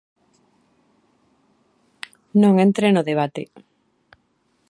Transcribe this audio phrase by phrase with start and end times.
[2.41, 3.43] Non entre no debate.